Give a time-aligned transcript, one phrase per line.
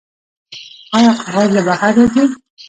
[0.97, 2.23] آیا کاغذ له بهر راځي؟